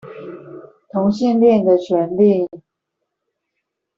[0.89, 2.49] 同性戀的權利